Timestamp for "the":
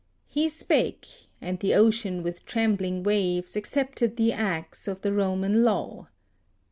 1.59-1.75, 4.17-4.33, 5.01-5.13